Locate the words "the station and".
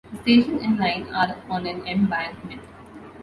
0.11-0.79